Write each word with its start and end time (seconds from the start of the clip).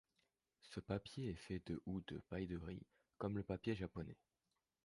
Ce 0.63 0.79
papier 0.79 1.29
est 1.29 1.35
fait 1.35 1.61
de 1.67 1.79
ou 1.85 2.01
de 2.07 2.17
paille 2.27 2.47
de 2.47 2.57
riz, 2.57 2.81
comme 3.19 3.37
le 3.37 3.43
papier 3.43 3.75
japonais. 3.75 4.17